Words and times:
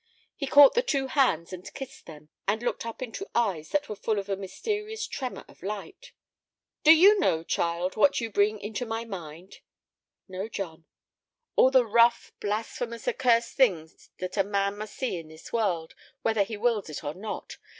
He 0.35 0.47
caught 0.47 0.73
the 0.73 0.81
two 0.81 1.05
hands 1.05 1.53
and 1.53 1.71
kissed 1.75 2.07
them, 2.07 2.29
and 2.47 2.63
looked 2.63 2.87
up 2.87 3.03
into 3.03 3.27
eyes 3.35 3.69
that 3.69 3.87
were 3.87 3.95
full 3.95 4.17
of 4.17 4.29
a 4.29 4.35
mysterious 4.35 5.05
tremor 5.05 5.45
of 5.47 5.61
light. 5.61 6.11
"Do 6.83 6.91
you 6.91 7.19
know, 7.19 7.43
child, 7.43 7.95
what 7.95 8.19
you 8.19 8.31
bring 8.31 8.59
into 8.59 8.83
my 8.83 9.05
mind?" 9.05 9.59
"No, 10.27 10.49
John." 10.49 10.85
"All 11.55 11.69
the 11.69 11.85
rough, 11.85 12.31
blasphemous, 12.39 13.07
accursed 13.07 13.53
things 13.53 14.09
that 14.17 14.37
a 14.37 14.43
man 14.43 14.75
must 14.79 14.95
see 14.95 15.17
in 15.17 15.27
this 15.27 15.53
world, 15.53 15.93
whether 16.23 16.41
he 16.41 16.57
wills 16.57 16.89
it 16.89 17.03
or 17.03 17.13
not. 17.13 17.57